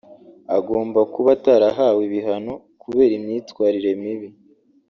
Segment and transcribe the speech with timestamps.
[0.57, 4.29] agomba kuba atarahawe ibihano kubera imyitwarire mibi